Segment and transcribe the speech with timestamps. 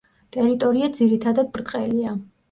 [0.35, 2.15] ტერიტორია ძირითადად ბრტყელია.